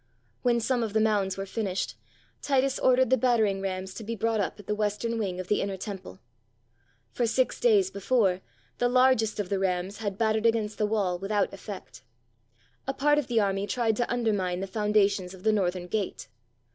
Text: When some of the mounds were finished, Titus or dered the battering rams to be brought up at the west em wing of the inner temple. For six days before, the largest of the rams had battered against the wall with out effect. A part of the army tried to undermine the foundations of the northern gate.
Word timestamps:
When 0.41 0.59
some 0.59 0.81
of 0.81 0.93
the 0.93 0.99
mounds 0.99 1.37
were 1.37 1.45
finished, 1.45 1.93
Titus 2.41 2.79
or 2.79 2.95
dered 2.95 3.11
the 3.11 3.17
battering 3.17 3.61
rams 3.61 3.93
to 3.93 4.03
be 4.03 4.15
brought 4.15 4.39
up 4.39 4.59
at 4.59 4.65
the 4.65 4.73
west 4.73 5.05
em 5.05 5.19
wing 5.19 5.39
of 5.39 5.47
the 5.47 5.61
inner 5.61 5.77
temple. 5.77 6.19
For 7.11 7.27
six 7.27 7.59
days 7.59 7.91
before, 7.91 8.41
the 8.79 8.89
largest 8.89 9.39
of 9.39 9.49
the 9.49 9.59
rams 9.59 9.97
had 9.97 10.17
battered 10.17 10.47
against 10.47 10.79
the 10.79 10.87
wall 10.87 11.19
with 11.19 11.31
out 11.31 11.53
effect. 11.53 12.01
A 12.87 12.95
part 12.95 13.19
of 13.19 13.27
the 13.27 13.39
army 13.39 13.67
tried 13.67 13.95
to 13.97 14.11
undermine 14.11 14.59
the 14.59 14.65
foundations 14.65 15.35
of 15.35 15.43
the 15.43 15.53
northern 15.53 15.85
gate. 15.85 16.27